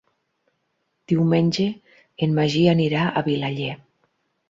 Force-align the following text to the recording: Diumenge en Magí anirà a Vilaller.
Diumenge 1.13 1.67
en 2.29 2.35
Magí 2.41 2.67
anirà 2.77 3.07
a 3.23 3.27
Vilaller. 3.33 3.73